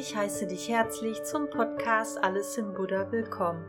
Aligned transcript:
Ich 0.00 0.14
heiße 0.14 0.46
dich 0.46 0.68
herzlich 0.68 1.24
zum 1.24 1.50
Podcast 1.50 2.22
Alles 2.22 2.56
im 2.56 2.72
Buddha 2.72 3.10
willkommen. 3.10 3.68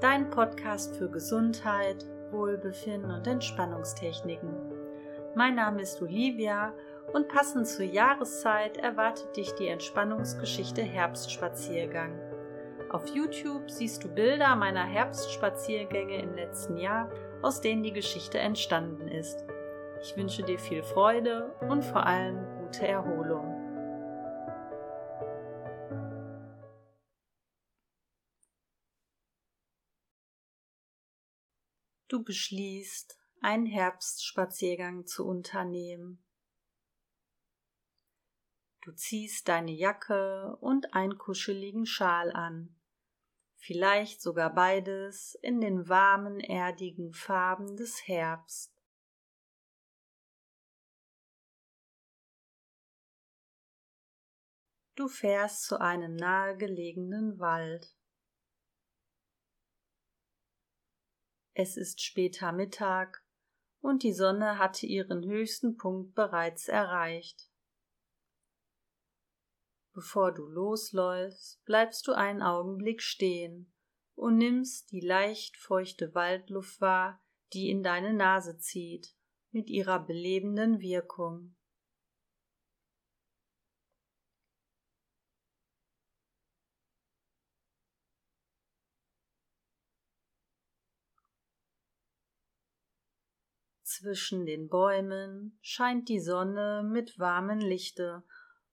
Dein 0.00 0.30
Podcast 0.30 0.96
für 0.96 1.10
Gesundheit, 1.10 2.02
Wohlbefinden 2.30 3.10
und 3.10 3.26
Entspannungstechniken. 3.26 4.56
Mein 5.34 5.54
Name 5.54 5.82
ist 5.82 6.00
Olivia 6.00 6.72
und 7.12 7.28
passend 7.28 7.66
zur 7.68 7.84
Jahreszeit 7.84 8.78
erwartet 8.78 9.36
dich 9.36 9.52
die 9.52 9.68
Entspannungsgeschichte 9.68 10.80
Herbstspaziergang. 10.80 12.18
Auf 12.88 13.06
YouTube 13.08 13.70
siehst 13.70 14.02
du 14.02 14.08
Bilder 14.08 14.56
meiner 14.56 14.84
Herbstspaziergänge 14.84 16.22
im 16.22 16.36
letzten 16.36 16.78
Jahr, 16.78 17.10
aus 17.42 17.60
denen 17.60 17.82
die 17.82 17.92
Geschichte 17.92 18.38
entstanden 18.38 19.08
ist. 19.08 19.44
Ich 20.00 20.16
wünsche 20.16 20.42
dir 20.42 20.58
viel 20.58 20.82
Freude 20.82 21.54
und 21.68 21.84
vor 21.84 22.06
allem 22.06 22.46
gute 22.62 22.88
Erholung. 22.88 23.55
Du 32.16 32.24
beschließt, 32.24 33.18
einen 33.42 33.66
Herbstspaziergang 33.66 35.04
zu 35.04 35.26
unternehmen. 35.26 36.24
Du 38.80 38.92
ziehst 38.92 39.48
deine 39.48 39.72
Jacke 39.72 40.56
und 40.62 40.94
einen 40.94 41.18
kuscheligen 41.18 41.84
Schal 41.84 42.32
an, 42.32 42.74
vielleicht 43.58 44.22
sogar 44.22 44.54
beides 44.54 45.34
in 45.42 45.60
den 45.60 45.90
warmen, 45.90 46.40
erdigen 46.40 47.12
Farben 47.12 47.76
des 47.76 48.08
Herbst. 48.08 48.82
Du 54.94 55.06
fährst 55.06 55.64
zu 55.64 55.78
einem 55.78 56.16
nahegelegenen 56.16 57.38
Wald. 57.38 57.94
Es 61.58 61.78
ist 61.78 62.02
später 62.02 62.52
Mittag 62.52 63.24
und 63.80 64.02
die 64.02 64.12
Sonne 64.12 64.58
hatte 64.58 64.84
ihren 64.84 65.24
höchsten 65.24 65.78
Punkt 65.78 66.14
bereits 66.14 66.68
erreicht. 66.68 67.50
Bevor 69.94 70.34
du 70.34 70.46
losläufst, 70.46 71.64
bleibst 71.64 72.06
du 72.06 72.12
einen 72.12 72.42
Augenblick 72.42 73.00
stehen 73.00 73.72
und 74.14 74.36
nimmst 74.36 74.92
die 74.92 75.00
leicht 75.00 75.56
feuchte 75.56 76.14
Waldluft 76.14 76.82
wahr, 76.82 77.24
die 77.54 77.70
in 77.70 77.82
deine 77.82 78.12
Nase 78.12 78.58
zieht, 78.58 79.16
mit 79.50 79.70
ihrer 79.70 79.98
belebenden 79.98 80.80
Wirkung. 80.80 81.55
Zwischen 93.86 94.46
den 94.46 94.68
Bäumen 94.68 95.56
scheint 95.62 96.08
die 96.08 96.18
Sonne 96.18 96.82
mit 96.82 97.20
warmem 97.20 97.60
Lichte 97.60 98.24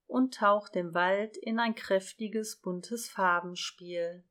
und 0.07 0.33
taucht 0.33 0.73
den 0.73 0.95
Wald 0.95 1.37
in 1.37 1.59
ein 1.59 1.75
kräftiges 1.75 2.59
buntes 2.59 3.09
Farbenspiel. 3.09 4.23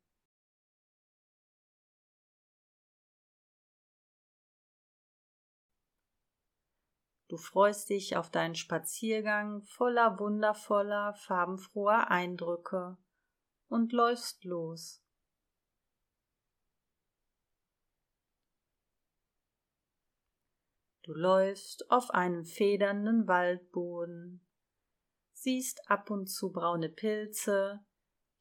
Du 7.28 7.36
freust 7.36 7.89
dich 7.89 8.17
auf 8.17 8.28
deinen 8.28 8.56
Spaziergang 8.56 9.62
voller 9.62 10.19
wundervoller, 10.19 11.14
farbenfroher 11.14 12.11
Eindrücke 12.11 12.98
und 13.68 13.92
läufst 13.92 14.42
los. 14.42 15.02
Du 21.02 21.14
läufst 21.14 21.90
auf 21.90 22.11
einem 22.11 22.45
federnden 22.45 23.27
Waldboden, 23.27 24.46
siehst 25.33 25.90
ab 25.90 26.11
und 26.11 26.29
zu 26.29 26.52
braune 26.52 26.89
Pilze, 26.89 27.85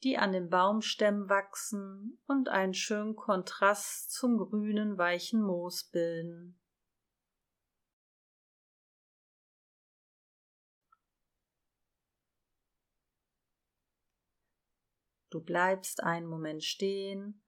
die 0.03 0.19
an 0.19 0.31
den 0.31 0.49
Baumstämmen 0.49 1.27
wachsen 1.27 2.19
und 2.27 2.49
einen 2.49 2.75
schönen 2.75 3.15
Kontrast 3.15 4.11
zum 4.11 4.37
grünen, 4.37 4.99
weichen 4.99 5.41
Moos 5.41 5.85
bilden. 5.85 6.59
Du 15.31 15.41
bleibst 15.41 16.03
einen 16.03 16.27
Moment 16.27 16.63
stehen 16.63 17.41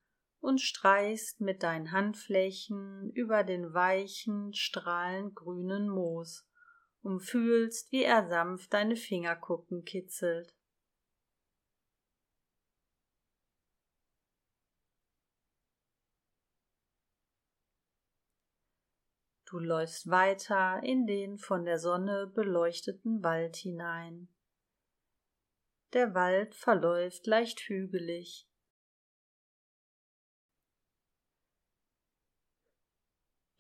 und 0.44 0.60
streichst 0.60 1.40
mit 1.40 1.64
deinen 1.64 1.94
Handflächen 1.94 3.10
über 3.12 3.46
den 3.46 3.74
weichen, 3.74 4.54
strahlend 4.54 5.36
grünen 5.36 5.88
Moos 5.88 6.46
und 7.02 7.22
fühlst, 7.22 7.90
wie 7.94 8.04
er 8.04 8.28
sanft 8.28 8.74
deine 8.74 8.98
Fingerkuppen 8.98 9.86
kitzelt. 9.86 10.54
Du 19.46 19.60
läufst 19.60 20.10
weiter 20.10 20.84
in 20.84 21.08
den 21.08 21.38
von 21.38 21.64
der 21.64 21.80
Sonne 21.80 22.28
beleuchteten 22.28 23.24
Wald 23.24 23.56
hinein. 23.56 24.28
Der 25.94 26.14
Wald 26.14 26.54
verläuft 26.54 27.28
leicht 27.28 27.62
hügelig, 27.62 28.50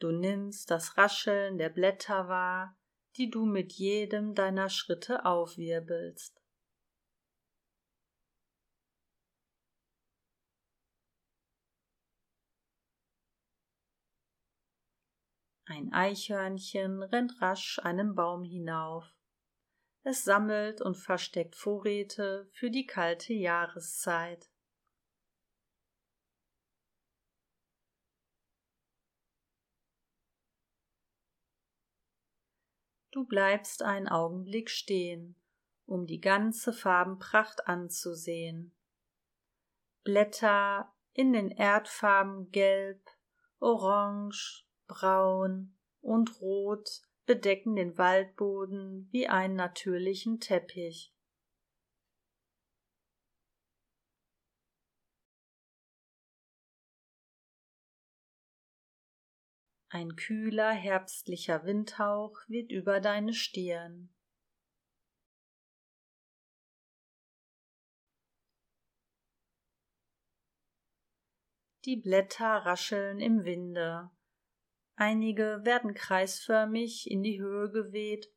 Du 0.04 0.12
nimmst 0.12 0.70
das 0.70 0.98
Rascheln 0.98 1.58
der 1.58 1.70
Blätter 1.70 2.28
wahr, 2.28 2.78
die 3.16 3.30
du 3.30 3.46
mit 3.46 3.72
jedem 3.72 4.36
deiner 4.36 4.68
Schritte 4.68 5.24
aufwirbelst. 5.24 6.44
Ein 15.64 15.94
Eichhörnchen 15.94 17.02
rennt 17.02 17.42
rasch 17.42 17.80
einen 17.80 18.14
Baum 18.14 18.44
hinauf. 18.44 19.06
Es 20.02 20.26
sammelt 20.26 20.82
und 20.82 20.98
versteckt 20.98 21.56
Vorräte 21.56 22.50
für 22.52 22.70
die 22.70 22.86
kalte 22.86 23.32
Jahreszeit. 23.32 24.53
Du 33.14 33.26
bleibst 33.26 33.84
einen 33.84 34.08
Augenblick 34.08 34.72
stehen, 34.72 35.36
um 35.86 36.08
die 36.08 36.20
ganze 36.20 36.74
Farbenpracht 36.74 37.68
anzusehen. 37.68 38.76
Blätter 40.04 40.92
in 41.14 41.32
den 41.32 41.52
Erdfarben 41.52 42.50
gelb, 42.50 43.08
orange, 43.60 44.66
braun 44.88 45.78
und 46.02 46.42
rot 46.42 47.04
bedecken 47.28 47.76
den 47.76 48.00
Waldboden 48.00 49.08
wie 49.12 49.28
einen 49.28 49.58
natürlichen 49.58 50.40
Teppich. 50.40 51.14
Ein 59.94 60.16
kühler 60.16 60.72
herbstlicher 60.72 61.66
Windhauch 61.66 62.40
weht 62.48 62.72
über 62.72 63.00
deine 63.00 63.32
Stirn. 63.32 64.10
Die 71.86 71.96
Blätter 71.96 72.66
rascheln 72.66 73.20
im 73.20 73.46
Winde. 73.46 74.10
Einige 74.96 75.62
werden 75.64 75.94
kreisförmig 75.94 77.12
in 77.12 77.22
die 77.22 77.40
Höhe 77.40 77.70
geweht, 77.70 78.32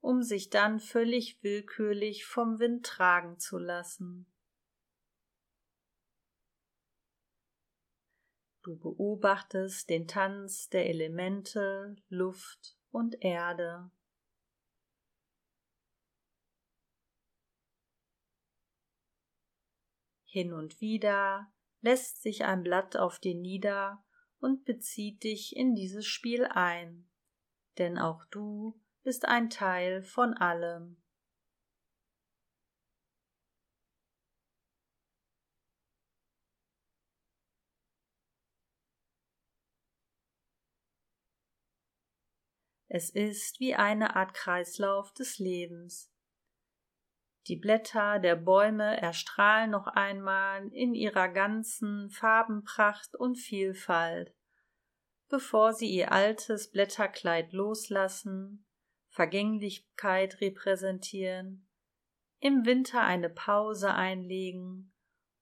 um 0.00 0.22
sich 0.22 0.48
dann 0.48 0.80
völlig 0.80 1.42
willkürlich 1.42 2.24
vom 2.24 2.58
Wind 2.60 2.86
tragen 2.86 3.38
zu 3.38 3.58
lassen. 3.58 4.33
Du 8.64 8.78
beobachtest 8.78 9.90
den 9.90 10.08
Tanz 10.08 10.70
der 10.70 10.88
Elemente, 10.88 11.96
Luft 12.08 12.78
und 12.90 13.22
Erde. 13.22 13.90
Hin 20.24 20.54
und 20.54 20.80
wieder 20.80 21.52
lässt 21.82 22.22
sich 22.22 22.46
ein 22.46 22.62
Blatt 22.62 22.96
auf 22.96 23.18
dir 23.18 23.34
nieder 23.34 24.02
und 24.40 24.64
bezieht 24.64 25.24
dich 25.24 25.54
in 25.54 25.74
dieses 25.74 26.06
Spiel 26.06 26.46
ein, 26.46 27.06
denn 27.76 27.98
auch 27.98 28.24
du 28.30 28.80
bist 29.02 29.26
ein 29.26 29.50
Teil 29.50 30.02
von 30.02 30.32
allem. 30.32 31.03
Es 42.96 43.10
ist 43.10 43.58
wie 43.58 43.74
eine 43.74 44.14
Art 44.14 44.34
Kreislauf 44.34 45.12
des 45.12 45.40
Lebens. 45.40 46.12
Die 47.48 47.56
Blätter 47.56 48.20
der 48.20 48.36
Bäume 48.36 49.00
erstrahlen 49.00 49.72
noch 49.72 49.88
einmal 49.88 50.68
in 50.68 50.94
ihrer 50.94 51.26
ganzen 51.26 52.08
Farbenpracht 52.10 53.16
und 53.16 53.34
Vielfalt, 53.34 54.32
bevor 55.28 55.72
sie 55.72 55.88
ihr 55.90 56.12
altes 56.12 56.70
Blätterkleid 56.70 57.52
loslassen, 57.52 58.64
Vergänglichkeit 59.08 60.40
repräsentieren, 60.40 61.66
im 62.38 62.64
Winter 62.64 63.00
eine 63.00 63.28
Pause 63.28 63.92
einlegen 63.92 64.94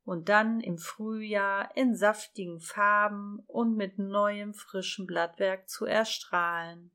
und 0.05 0.31
dann 0.31 0.61
im 0.61 0.79
Frühjahr 0.79 1.77
in 1.77 1.97
saftigen 1.97 2.61
Farben 2.61 3.41
und 3.47 3.77
mit 3.77 3.99
neuem 3.99 4.55
frischem 4.55 5.05
Blattwerk 5.05 5.69
zu 5.69 5.85
erstrahlen. 5.85 6.91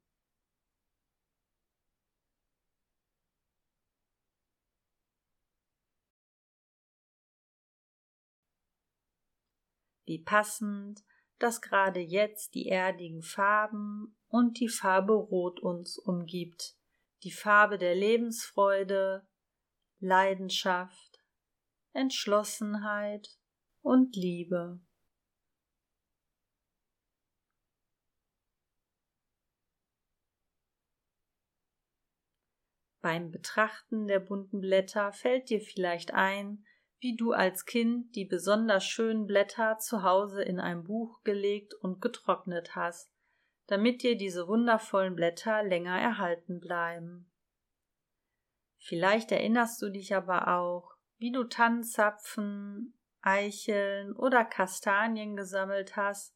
Wie 10.07 10.23
passend, 10.23 11.03
dass 11.37 11.61
gerade 11.61 11.99
jetzt 11.99 12.55
die 12.55 12.69
erdigen 12.69 13.21
Farben 13.21 14.17
und 14.29 14.57
die 14.59 14.69
Farbe 14.69 15.11
Rot 15.11 15.59
uns 15.59 15.97
umgibt, 15.97 16.77
die 17.23 17.31
Farbe 17.31 17.77
der 17.77 17.93
Lebensfreude, 17.93 19.27
Leidenschaft, 19.99 21.21
Entschlossenheit 21.91 23.37
und 23.81 24.15
Liebe. 24.15 24.79
Beim 33.01 33.29
Betrachten 33.29 34.07
der 34.07 34.21
bunten 34.21 34.61
Blätter 34.61 35.11
fällt 35.11 35.49
dir 35.49 35.59
vielleicht 35.59 36.13
ein, 36.13 36.65
wie 36.99 37.15
du 37.15 37.31
als 37.31 37.65
Kind 37.65 38.15
die 38.15 38.25
besonders 38.25 38.83
schönen 38.85 39.27
Blätter 39.27 39.77
zu 39.77 40.03
Hause 40.03 40.41
in 40.41 40.59
ein 40.59 40.83
Buch 40.83 41.23
gelegt 41.23 41.73
und 41.75 42.01
getrocknet 42.01 42.75
hast, 42.75 43.11
damit 43.67 44.01
dir 44.01 44.17
diese 44.17 44.47
wundervollen 44.47 45.15
Blätter 45.15 45.63
länger 45.63 45.99
erhalten 45.99 46.59
bleiben. 46.59 47.31
Vielleicht 48.79 49.31
erinnerst 49.31 49.81
du 49.81 49.89
dich 49.89 50.15
aber 50.15 50.47
auch, 50.47 50.95
wie 51.17 51.31
du 51.31 51.43
Tannenzapfen, 51.43 52.93
Eicheln 53.21 54.13
oder 54.13 54.45
Kastanien 54.45 55.35
gesammelt 55.35 55.95
hast, 55.95 56.35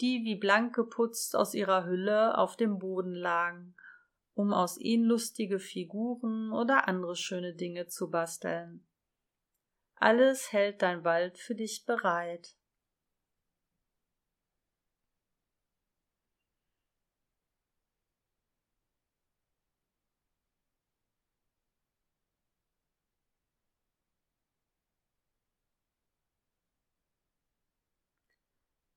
die 0.00 0.22
wie 0.24 0.36
blank 0.36 0.74
geputzt 0.74 1.34
aus 1.34 1.54
ihrer 1.54 1.84
Hülle 1.84 2.38
auf 2.38 2.56
dem 2.56 2.78
Boden 2.78 3.14
lagen, 3.14 3.74
um 4.34 4.52
aus 4.52 4.78
ihnen 4.78 5.04
lustige 5.04 5.58
Figuren 5.58 6.52
oder 6.52 6.86
andere 6.86 7.16
schöne 7.16 7.54
Dinge 7.54 7.88
zu 7.88 8.10
basteln. 8.10 8.86
Alles 10.00 10.52
hält 10.52 10.82
dein 10.82 11.02
Wald 11.02 11.38
für 11.38 11.56
dich 11.56 11.84
bereit. 11.84 12.54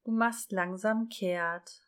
Du 0.04 0.12
machst 0.12 0.52
langsam 0.52 1.10
kehrt 1.10 1.88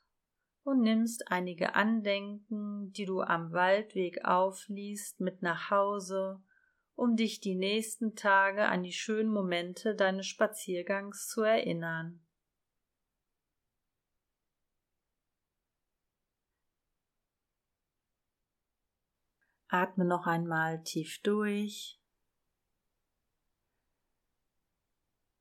und 0.63 0.81
nimmst 0.81 1.29
einige 1.29 1.75
Andenken, 1.75 2.91
die 2.93 3.05
du 3.05 3.21
am 3.21 3.51
Waldweg 3.51 4.23
aufliest, 4.23 5.19
mit 5.19 5.41
nach 5.41 5.69
Hause 5.69 6.41
um 6.95 7.15
dich 7.15 7.39
die 7.39 7.55
nächsten 7.55 8.15
Tage 8.15 8.67
an 8.67 8.83
die 8.83 8.91
schönen 8.91 9.31
Momente 9.31 9.95
deines 9.95 10.27
Spaziergangs 10.27 11.27
zu 11.27 11.41
erinnern. 11.41 12.23
Atme 19.67 20.05
noch 20.05 20.27
einmal 20.27 20.83
tief 20.83 21.19
durch. 21.23 21.99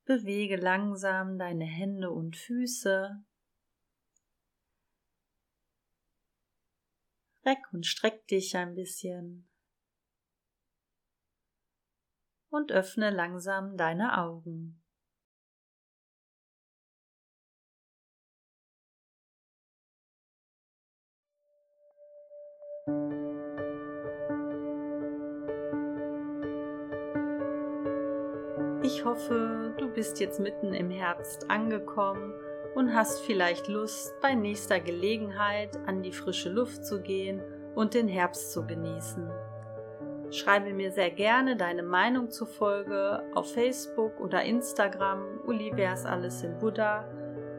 Bewege 0.05 0.57
langsam 0.57 1.39
deine 1.39 1.67
Hände 1.67 2.11
und 2.11 2.37
Füße. 2.37 3.23
Reck 7.45 7.59
und 7.73 7.87
streck 7.87 8.27
dich 8.29 8.57
ein 8.57 8.75
bisschen 8.75 9.52
und 12.53 12.71
öffne 12.71 13.11
langsam 13.11 13.77
deine 13.77 14.19
Augen. 14.19 14.79
Ich 28.85 29.05
hoffe, 29.05 29.75
du 29.79 29.89
bist 29.89 30.21
jetzt 30.21 30.39
mitten 30.39 30.75
im 30.75 30.91
Herbst 30.91 31.51
angekommen 31.51 32.35
und 32.75 32.95
hast 32.95 33.21
vielleicht 33.21 33.69
Lust, 33.69 34.13
bei 34.21 34.35
nächster 34.35 34.81
Gelegenheit 34.81 35.77
an 35.87 36.03
die 36.03 36.13
frische 36.13 36.51
Luft 36.51 36.85
zu 36.85 37.01
gehen 37.01 37.41
und 37.75 37.95
den 37.95 38.09
Herbst 38.09 38.53
zu 38.53 38.67
genießen. 38.67 39.31
Schreibe 40.33 40.73
mir 40.73 40.91
sehr 40.93 41.11
gerne 41.11 41.57
deine 41.57 41.83
Meinung 41.83 42.31
zur 42.31 42.47
Folge 42.47 43.23
auf 43.35 43.53
Facebook 43.53 44.19
oder 44.19 44.43
Instagram 44.43 45.41
Olivias 45.47 46.07
Alles 46.07 46.43
in 46.43 46.59
Buddha 46.59 47.05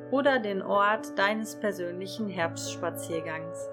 oder 0.09 0.39
den 0.39 0.63
Ort 0.63 1.17
deines 1.17 1.55
persönlichen 1.55 2.27
Herbstspaziergangs. 2.27 3.69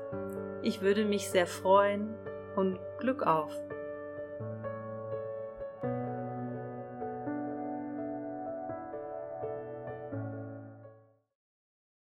Ich 0.60 0.82
würde 0.82 1.06
mich 1.06 1.30
sehr 1.30 1.46
freuen 1.46 2.14
und 2.56 2.78
Glück 2.98 3.26
auf! 3.26 3.58